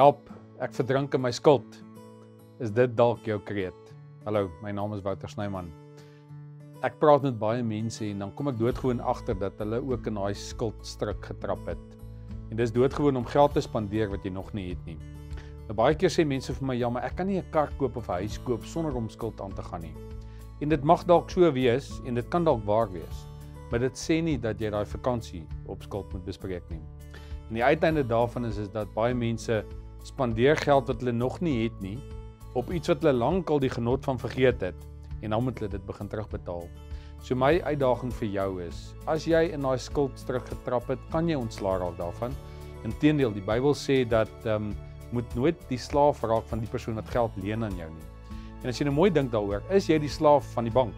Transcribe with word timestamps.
Help, 0.00 0.30
ek 0.64 0.72
verdrink 0.72 1.12
in 1.12 1.20
my 1.20 1.28
skuld. 1.36 1.74
Is 2.64 2.70
dit 2.72 2.92
dalk 2.96 3.26
jou 3.28 3.34
kreet? 3.44 3.88
Hallo, 4.24 4.46
my 4.62 4.70
naam 4.72 4.94
is 4.96 5.02
Wouter 5.04 5.28
Snyman. 5.28 5.66
Ek 6.86 6.94
praat 7.02 7.26
met 7.26 7.36
baie 7.36 7.60
mense 7.60 8.00
en 8.06 8.22
dan 8.24 8.30
kom 8.38 8.48
ek 8.48 8.56
doodgewoon 8.56 9.02
agter 9.12 9.36
dat 9.36 9.60
hulle 9.60 9.82
ook 9.84 10.08
in 10.08 10.16
daai 10.16 10.32
skuldstryk 10.32 11.28
getrap 11.28 11.68
het. 11.68 11.82
En 12.48 12.56
dis 12.56 12.72
doodgewoon 12.72 13.20
om 13.20 13.26
geld 13.28 13.52
te 13.52 13.60
spandeer 13.66 14.08
wat 14.14 14.24
jy 14.24 14.32
nog 14.32 14.48
nie 14.56 14.70
het 14.70 14.88
nie. 14.88 14.96
Nou 15.66 15.76
baie 15.82 15.98
keer 16.00 16.14
sê 16.14 16.24
mense 16.24 16.56
vir 16.56 16.68
my, 16.70 16.78
"Ja, 16.80 16.88
maar 16.88 17.04
ek 17.04 17.18
kan 17.18 17.26
nie 17.26 17.36
'n 17.36 17.50
kar 17.52 17.68
koop 17.76 17.96
of 17.96 18.08
'n 18.08 18.24
huis 18.24 18.38
koop 18.38 18.64
sonder 18.64 18.96
om 18.96 19.10
skuld 19.10 19.38
aan 19.40 19.52
te 19.52 19.62
gaan 19.62 19.82
nie." 19.82 19.94
En 20.62 20.68
dit 20.70 20.82
mag 20.82 21.04
dalk 21.04 21.28
so 21.28 21.52
wees 21.52 22.00
en 22.06 22.14
dit 22.14 22.30
kan 22.30 22.44
dalk 22.44 22.64
waar 22.64 22.90
wees. 22.90 23.26
Maar 23.70 23.80
dit 23.80 23.92
sê 23.92 24.22
nie 24.22 24.38
dat 24.38 24.58
jy 24.58 24.70
daai 24.70 24.86
vakansie 24.86 25.46
op 25.66 25.82
skuld 25.82 26.10
moet 26.12 26.24
bespreek 26.24 26.70
nie. 26.70 26.82
En 27.48 27.54
die 27.54 27.64
uiteinde 27.64 28.06
daarvan 28.06 28.46
is 28.46 28.56
is 28.56 28.70
dat 28.70 28.94
baie 28.94 29.14
mense 29.14 29.64
spandeer 30.06 30.56
geld 30.56 30.88
wat 30.88 31.00
hulle 31.00 31.12
nog 31.12 31.40
nie 31.40 31.64
het 31.64 31.80
nie 31.80 31.98
op 32.58 32.70
iets 32.74 32.90
wat 32.90 33.02
hulle 33.02 33.18
lankal 33.18 33.60
die 33.62 33.70
genot 33.70 34.04
van 34.04 34.18
vergeet 34.18 34.60
het 34.60 34.86
en 35.20 35.30
dan 35.30 35.44
moet 35.44 35.58
hulle 35.58 35.70
dit 35.70 35.84
begin 35.86 36.08
terugbetaal. 36.08 36.64
So 37.20 37.36
my 37.36 37.58
uitdaging 37.60 38.12
vir 38.16 38.28
jou 38.32 38.48
is, 38.64 38.78
as 39.04 39.26
jy 39.28 39.50
in 39.52 39.66
daai 39.66 39.76
skuld 39.78 40.16
teruggetrap 40.24 40.88
het, 40.88 41.02
kan 41.12 41.28
jy 41.28 41.36
ontslaa 41.36 41.76
raak 41.82 41.98
daarvan. 41.98 42.32
Inteendeel, 42.88 43.34
die 43.36 43.44
Bybel 43.44 43.76
sê 43.76 44.02
dat 44.08 44.32
ehm 44.46 44.70
um, 44.70 44.78
moet 45.10 45.32
nooit 45.34 45.58
die 45.66 45.78
slaaf 45.78 46.20
raak 46.22 46.44
van 46.46 46.60
die 46.62 46.70
persoon 46.70 46.94
wat 46.94 47.08
geld 47.10 47.34
leen 47.42 47.64
aan 47.66 47.74
jou 47.74 47.88
nie. 47.90 48.36
En 48.62 48.70
as 48.70 48.78
jy 48.78 48.84
nou 48.86 48.94
mooi 48.94 49.08
dink 49.10 49.32
daaroor, 49.32 49.64
is 49.74 49.88
jy 49.90 49.98
die 49.98 50.08
slaaf 50.08 50.46
van 50.54 50.68
die 50.68 50.72
bank? 50.72 50.94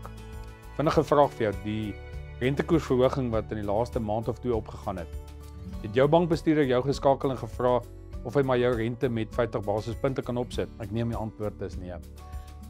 Vinnige 0.77 1.01
vraag 1.09 1.32
vir 1.38 1.46
jou, 1.46 1.52
die 1.65 1.95
rentekoersverhoging 2.43 3.30
wat 3.32 3.51
in 3.54 3.63
die 3.63 3.66
laaste 3.66 4.02
maand 4.04 4.29
of 4.29 4.43
twee 4.43 4.52
opgegaan 4.54 5.01
het. 5.01 5.32
Het 5.80 5.96
jou 5.96 6.07
bankbestuurder 6.13 6.69
jou 6.69 6.82
geskakel 6.85 7.32
en 7.32 7.41
gevra 7.41 7.79
of 8.24 8.34
hy 8.34 8.42
maar 8.46 8.59
jou 8.60 8.73
rente 8.76 9.09
met 9.09 9.32
50 9.34 9.65
basispunte 9.66 10.23
kan 10.23 10.38
opsit. 10.40 10.70
Ek 10.82 10.92
neem 10.95 11.12
die 11.12 11.18
antwoord 11.18 11.62
is 11.62 11.76
nee. 11.80 11.96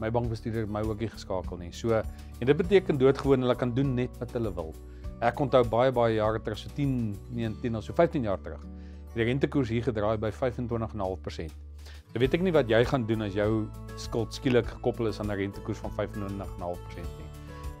My 0.01 0.09
bankbestuurder 0.11 0.65
het 0.65 0.73
my 0.73 0.81
ook 0.87 1.03
nie 1.03 1.11
geskakel 1.11 1.59
nie. 1.61 1.71
So 1.71 1.93
en 1.93 2.47
dit 2.49 2.57
beteken 2.57 2.97
doodgewoon 2.97 3.45
hulle 3.45 3.55
kan 3.55 3.73
doen 3.73 3.93
net 3.95 4.17
wat 4.19 4.33
hulle 4.33 4.53
wil. 4.53 4.73
Ek 5.23 5.39
onthou 5.39 5.63
baie 5.69 5.91
baie 5.93 6.17
jare 6.17 6.41
terug, 6.43 6.59
so 6.59 6.69
10, 6.75 7.13
nee, 7.31 7.51
10 7.61 7.77
of 7.79 7.85
so 7.85 7.93
15 7.93 8.25
jaar 8.27 8.41
terug. 8.41 8.63
Die 9.13 9.23
rentekoers 9.23 9.69
hier 9.69 9.85
gedraai 9.85 10.17
by 10.17 10.31
25.5%. 10.33 11.53
Nou 12.13 12.21
weet 12.21 12.35
ek 12.37 12.43
nie 12.45 12.53
wat 12.53 12.69
jy 12.69 12.83
gaan 12.85 13.05
doen 13.09 13.25
as 13.25 13.33
jou 13.37 13.65
skuld 13.97 14.33
skielik 14.35 14.67
gekoppel 14.69 15.09
is 15.09 15.19
aan 15.19 15.31
'n 15.31 15.37
rentekoers 15.37 15.79
van 15.81 15.91
25.5% 15.97 16.97
nie. 16.97 17.29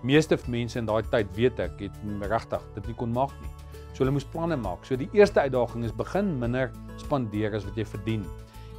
Meeste 0.03 0.37
mense 0.47 0.79
in 0.79 0.85
daai 0.85 1.03
tyd 1.03 1.27
weet 1.35 1.59
ek 1.59 1.79
het 1.79 1.95
regtig 2.21 2.61
dit 2.75 2.87
nie 2.87 2.95
kon 2.95 3.11
maak 3.11 3.31
nie. 3.41 3.62
So 3.93 4.01
hulle 4.01 4.15
moes 4.15 4.25
planne 4.25 4.57
maak. 4.57 4.87
So 4.87 4.97
die 4.97 5.09
eerste 5.13 5.43
uitdaging 5.45 5.85
is 5.85 5.93
begin 5.93 6.33
minder 6.41 6.71
spandeer 6.97 7.53
as 7.53 7.65
wat 7.67 7.77
jy 7.77 7.85
verdien. 7.85 8.25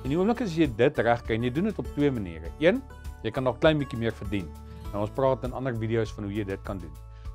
En 0.02 0.10
die 0.10 0.18
oomblik 0.18 0.42
as 0.44 0.56
jy 0.58 0.66
dit 0.66 0.98
reg 1.06 1.22
kry, 1.24 1.38
jy 1.38 1.52
doen 1.54 1.70
dit 1.70 1.78
op 1.78 1.86
twee 1.94 2.10
maniere. 2.10 2.50
Een, 2.60 2.82
jy 3.22 3.32
kan 3.32 3.46
dalk 3.46 3.60
klein 3.62 3.78
bietjie 3.78 3.98
meer 4.00 4.14
verdien. 4.18 4.48
Nou 4.90 5.04
ons 5.06 5.12
praat 5.14 5.46
in 5.46 5.54
ander 5.54 5.76
video's 5.78 6.12
van 6.14 6.26
hoe 6.26 6.34
jy 6.34 6.44
dit 6.48 6.64
kan 6.66 6.82
doen. 6.82 6.92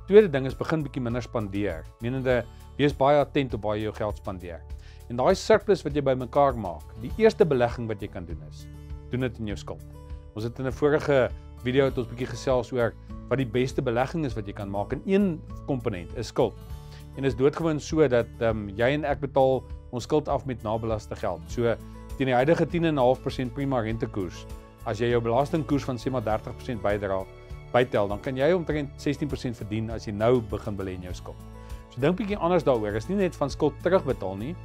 Tweede 0.10 0.30
ding 0.32 0.46
is 0.50 0.58
begin 0.58 0.84
bietjie 0.84 1.02
minder 1.06 1.24
spandeer. 1.24 1.88
Menende 2.04 2.42
wees 2.78 2.96
baie 2.98 3.20
attent 3.22 3.56
op 3.56 3.72
jy 3.72 3.86
jou 3.88 3.96
geld 3.96 4.20
spandeer. 4.20 4.62
En 5.10 5.18
daai 5.18 5.34
surplus 5.40 5.82
wat 5.86 5.96
jy 5.96 6.04
bymekaar 6.06 6.60
maak, 6.60 6.84
die 7.02 7.12
eerste 7.18 7.48
belegging 7.48 7.88
wat 7.90 8.04
jy 8.04 8.12
kan 8.12 8.28
doen 8.28 8.42
is 8.50 8.68
doen 9.10 9.26
dit 9.26 9.40
in 9.42 9.48
jou 9.50 9.56
skuld. 9.58 9.86
Ons 10.38 10.46
het 10.46 10.60
in 10.62 10.68
'n 10.68 10.72
vorige 10.72 11.32
video 11.64 11.86
het 11.86 11.98
ons 11.98 12.08
bietjie 12.08 12.28
gesels 12.30 12.72
oor 12.72 12.94
wat 13.30 13.38
die 13.38 13.46
beste 13.46 13.82
belegging 13.82 14.26
is 14.26 14.36
wat 14.36 14.46
jy 14.46 14.54
kan 14.54 14.70
maak. 14.70 14.94
En 14.94 15.02
een 15.06 15.42
komponent 15.66 16.14
is 16.16 16.28
skuld 16.28 16.54
en 17.18 17.24
is 17.24 17.36
doodgewoon 17.36 17.80
so 17.80 18.08
dat 18.08 18.30
ehm 18.40 18.50
um, 18.50 18.70
jy 18.78 18.94
en 18.96 19.06
ek 19.06 19.22
betaal 19.24 19.64
ons 19.92 20.04
skuld 20.04 20.30
af 20.30 20.46
met 20.46 20.64
nabelaste 20.64 21.16
geld. 21.16 21.42
So 21.48 21.76
teen 22.18 22.30
die 22.30 22.36
huidige 22.36 22.66
10.5% 22.68 23.54
prima 23.56 23.82
rentekoers, 23.82 24.46
as 24.86 25.00
jy 25.00 25.12
jou 25.14 25.22
belastingkoers 25.24 25.86
van 25.88 25.98
sê 25.98 26.12
maar 26.12 26.26
30% 26.26 26.82
bydra 26.84 27.24
bytel, 27.74 28.10
dan 28.10 28.20
kan 28.22 28.38
jy 28.38 28.52
omtrent 28.54 28.90
16% 28.98 29.58
verdien 29.62 29.90
as 29.94 30.08
jy 30.08 30.14
nou 30.14 30.40
begin 30.52 30.78
belê 30.78 30.98
in 30.98 31.08
jou 31.10 31.14
skuld. 31.14 31.48
So 31.94 32.02
dink 32.02 32.18
bietjie 32.20 32.38
anders 32.38 32.66
daaroor. 32.66 32.98
Is 32.98 33.10
nie 33.10 33.18
net 33.20 33.38
van 33.38 33.50
skuld 33.50 33.78
terugbetaal 33.84 34.38
nie, 34.38 34.56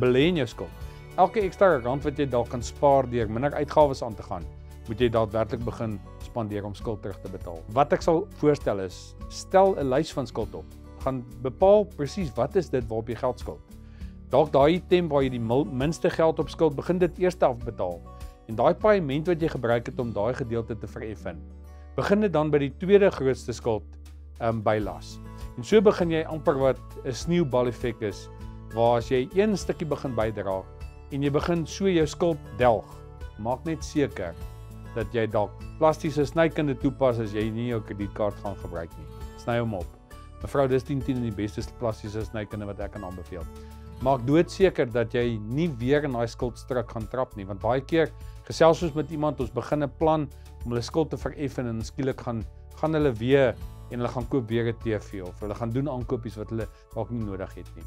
belê 0.00 0.28
in 0.30 0.40
jou 0.42 0.48
skuld. 0.48 0.88
Elke 1.20 1.42
ekstra 1.44 1.78
rand 1.80 2.04
wat 2.06 2.18
jy 2.18 2.28
dalk 2.30 2.48
kan 2.52 2.62
spaar 2.62 3.08
deur 3.10 3.28
minder 3.28 3.54
uitgawes 3.58 4.02
aan 4.06 4.14
te 4.16 4.24
gaan, 4.24 4.46
moet 4.88 5.00
jy 5.00 5.10
daadwerklik 5.12 5.64
begin 5.64 5.98
spandeer 6.24 6.64
om 6.66 6.74
skuld 6.74 7.02
terug 7.02 7.18
te 7.22 7.32
betaal. 7.32 7.60
Wat 7.76 7.92
ek 7.92 8.04
sal 8.06 8.24
voorstel 8.40 8.86
is, 8.86 9.14
stel 9.28 9.76
'n 9.76 9.90
lys 9.90 10.12
van 10.12 10.26
skuld 10.26 10.54
op 10.54 10.79
gaan 11.04 11.24
bepaal 11.42 11.84
presies 11.96 12.32
wat 12.36 12.56
is 12.56 12.70
dit 12.70 12.86
waarop 12.88 13.08
jy 13.08 13.16
geld 13.20 13.40
skuld. 13.40 13.76
Dalk 14.30 14.52
daai 14.54 14.78
item 14.78 15.08
waar 15.10 15.24
jy 15.24 15.32
die 15.34 15.42
minste 15.42 16.10
geld 16.10 16.38
op 16.38 16.50
skuld, 16.50 16.76
begin 16.78 16.98
dit 16.98 17.18
eers 17.18 17.38
afbetaal. 17.38 17.98
En 18.48 18.58
daai 18.58 18.74
paaiement 18.74 19.26
wat 19.26 19.42
jy 19.42 19.48
gebruik 19.48 19.86
het 19.86 19.98
om 19.98 20.12
daai 20.12 20.34
gedeelte 20.34 20.76
te 20.78 20.86
vereffen, 20.86 21.40
begin 21.96 22.20
dit 22.20 22.32
dan 22.32 22.50
by 22.50 22.58
die 22.58 22.72
tweede 22.78 23.10
grootste 23.10 23.52
skuld 23.52 23.86
um 24.40 24.62
bylas. 24.62 25.18
En 25.56 25.66
so 25.66 25.80
begin 25.84 26.10
jy 26.14 26.22
amper 26.24 26.58
wat 26.58 26.80
'n 27.04 27.12
sneeubal 27.12 27.68
effek 27.68 28.00
is 28.02 28.28
waar 28.74 28.98
as 28.98 29.10
jy 29.10 29.28
een 29.34 29.56
stukkie 29.56 29.86
begin 29.86 30.14
bydra 30.14 30.62
en 31.12 31.22
jy 31.22 31.30
begin 31.30 31.66
so 31.66 31.88
jou 31.88 32.06
skuld 32.06 32.38
delg, 32.58 32.86
maak 33.38 33.64
net 33.66 33.84
seker 33.84 34.34
dat 34.94 35.12
jy 35.14 35.26
dalk 35.26 35.50
plastiese 35.78 36.26
snykinde 36.26 36.74
toepas 36.74 37.18
as 37.18 37.32
jy 37.32 37.50
nie 37.50 37.70
jou 37.70 37.80
kredietkaart 37.80 38.34
gaan 38.44 38.56
gebruik 38.56 38.90
nie. 38.98 39.06
Sny 39.38 39.58
hom 39.58 39.74
op. 39.74 39.99
Mevrou, 40.40 40.64
dis 40.68 40.86
10 40.88 41.02
10 41.04 41.18
in 41.20 41.26
die 41.28 41.36
beste 41.36 41.62
plastiese 41.80 42.22
snykinde 42.24 42.68
wat 42.70 42.80
ek 42.80 42.94
kan 42.96 43.04
aanbeveel. 43.04 43.44
Maak 44.00 44.22
doodseker 44.24 44.88
dat 44.88 45.12
jy 45.12 45.36
nie 45.52 45.68
weer 45.80 46.06
in 46.08 46.16
daai 46.16 46.28
skuldstryk 46.32 46.94
gaan 46.94 47.08
trap 47.12 47.34
nie, 47.36 47.44
want 47.44 47.60
baie 47.60 47.82
keer 47.84 48.08
gesels 48.48 48.80
ons 48.86 48.96
met 48.96 49.12
iemand, 49.12 49.40
ons 49.44 49.52
begin 49.52 49.84
'n 49.84 49.92
plan 49.98 50.28
om 50.64 50.72
hulle 50.72 50.82
skuld 50.82 51.10
te 51.10 51.18
vereffen 51.20 51.66
en 51.68 51.84
skielik 51.84 52.20
gaan 52.20 52.44
gaan 52.80 52.94
hulle 52.96 53.12
weer 53.12 53.54
en 53.90 53.98
hulle 53.98 54.08
gaan 54.08 54.28
koop 54.28 54.48
weer 54.48 54.72
'n 54.72 54.78
TV 54.80 55.20
of 55.22 55.40
hulle 55.40 55.54
gaan 55.54 55.70
doen 55.70 55.88
aankopies 55.88 56.36
wat 56.36 56.48
hulle 56.48 56.66
dalk 56.94 57.10
nie 57.10 57.24
nodig 57.24 57.54
het 57.54 57.68
nie. 57.76 57.84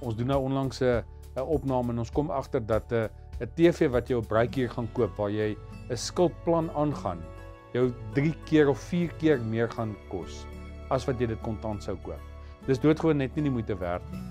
Ons 0.00 0.16
doen 0.16 0.26
nou 0.26 0.42
onlangs 0.42 0.82
'n 0.82 1.02
'n 1.36 1.40
opname 1.40 1.92
en 1.92 1.98
ons 1.98 2.12
kom 2.12 2.30
agter 2.30 2.60
dat 2.60 2.92
'n 2.92 3.08
'n 3.40 3.48
TV 3.56 3.88
wat 3.90 4.08
jy 4.08 4.16
op 4.16 4.28
Bruikie 4.28 4.68
gaan 4.68 4.92
koop 4.92 5.16
waar 5.16 5.30
jy 5.30 5.56
'n 5.88 5.96
skuldplan 5.96 6.70
aangaan, 6.70 7.24
jou 7.72 7.92
3 8.14 8.34
keer 8.44 8.68
of 8.68 8.78
4 8.78 9.12
keer 9.18 9.40
meer 9.40 9.70
gaan 9.70 9.96
kos 10.10 10.46
as 10.92 11.06
wat 11.08 11.20
jy 11.20 11.30
dit 11.32 11.40
kontant 11.44 11.82
sou 11.84 11.96
koop. 12.04 12.20
Dis 12.68 12.80
doodgewoon 12.82 13.18
net 13.18 13.34
nie 13.36 13.48
die 13.48 13.54
moeite 13.54 13.76
werd 13.80 14.04
nie. 14.12 14.22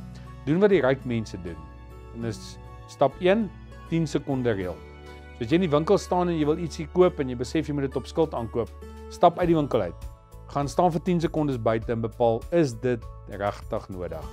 Doen 0.46 0.62
wat 0.64 0.72
die 0.74 0.82
ryk 0.82 1.04
mense 1.10 1.38
doen. 1.44 1.58
En 2.16 2.26
dis 2.28 2.40
stap 2.92 3.18
1, 3.20 3.50
10 3.92 4.08
sekonde 4.08 4.56
reël. 4.56 4.78
So 5.38 5.46
as 5.46 5.50
jy 5.50 5.58
in 5.58 5.66
die 5.66 5.74
winkel 5.74 5.98
staan 5.98 6.30
en 6.30 6.38
jy 6.38 6.46
wil 6.46 6.60
ietsie 6.62 6.86
koop 6.94 7.20
en 7.20 7.32
jy 7.32 7.36
besef 7.40 7.70
jy 7.70 7.74
moet 7.74 7.88
dit 7.88 7.96
op 7.98 8.06
skuld 8.06 8.36
aankoop, 8.38 8.70
stap 9.10 9.40
uit 9.42 9.50
die 9.50 9.58
winkel 9.58 9.88
uit. 9.88 10.08
Gaan 10.54 10.68
staan 10.70 10.92
vir 10.94 11.02
10 11.08 11.24
sekondes 11.26 11.58
buite 11.58 11.90
en 11.96 12.04
bepaal 12.04 12.42
is 12.54 12.76
dit 12.84 13.02
regtig 13.42 13.88
nodig. 13.90 14.28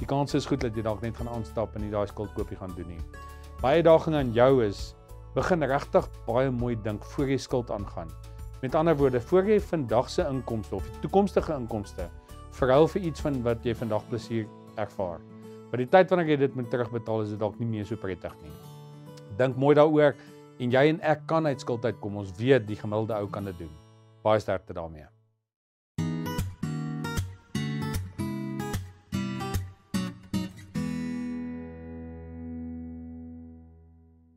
Die 0.00 0.06
kans 0.10 0.34
is 0.34 0.48
goed 0.50 0.62
dat 0.62 0.74
jy 0.74 0.82
dalk 0.82 1.02
net 1.02 1.14
gaan 1.18 1.30
aanstap 1.30 1.76
en 1.76 1.86
nie 1.86 1.92
daai 1.94 2.08
skuldkoopie 2.10 2.58
gaan 2.58 2.74
doen 2.74 2.90
nie. 2.90 2.98
Baie 3.62 3.84
daging 3.86 4.18
aan 4.18 4.34
jou 4.34 4.64
is 4.66 4.96
begin 5.36 5.62
regtig 5.62 6.10
baie 6.26 6.50
mooi 6.50 6.74
dink 6.82 7.06
voor 7.12 7.30
jy 7.30 7.38
skuld 7.38 7.70
aangaan. 7.70 8.10
Met 8.62 8.74
ander 8.74 8.96
woorde, 8.96 9.20
voor 9.20 9.46
jy 9.46 9.60
vandag 9.60 10.08
se 10.10 10.24
inkomste 10.26 10.74
of 10.74 10.86
toekomstige 11.00 11.54
inkomste 11.54 12.08
verhuil 12.58 12.88
vir 12.90 13.04
iets 13.06 13.22
van 13.22 13.36
wat 13.44 13.66
jy 13.66 13.74
vandag 13.78 14.06
plesier 14.10 14.48
ervaar. 14.82 15.20
By 15.70 15.82
die 15.82 15.90
tyd 15.92 16.10
wanneer 16.10 16.32
jy 16.32 16.38
dit 16.40 16.56
moet 16.58 16.70
terugbetaal, 16.72 17.22
is 17.26 17.34
dit 17.34 17.38
dalk 17.38 17.58
nie 17.60 17.68
meer 17.68 17.86
so 17.86 18.00
prettig 18.00 18.34
nie. 18.42 18.54
Dink 19.38 19.58
mooi 19.60 19.76
daaroor 19.78 20.16
en 20.58 20.74
jy 20.74 20.88
en 20.94 20.98
ek 21.06 21.22
kan 21.30 21.46
uit 21.46 21.62
skuld 21.62 21.86
uitkom. 21.86 22.18
Ons 22.24 22.34
weet 22.40 22.66
die 22.66 22.80
gemiddelde 22.80 23.14
ou 23.20 23.30
kan 23.30 23.46
dit 23.46 23.62
doen. 23.62 23.74
Baie 24.26 24.42
sterkte 24.42 24.74
daarmee. 24.74 25.06